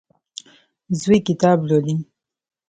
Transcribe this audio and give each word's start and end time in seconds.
زوی 1.01 1.19
کتاب 1.27 1.57
لولي. 1.69 1.95